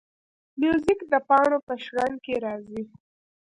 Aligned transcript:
موزیک 0.61 0.99
د 1.11 1.13
پاڼو 1.27 1.57
په 1.67 1.73
شرنګ 1.83 2.15
کې 2.25 2.35
راځي. 2.45 2.81